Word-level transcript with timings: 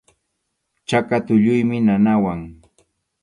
Chaka 0.87 1.17
tulluymi 1.25 1.77
nanawan. 1.85 2.41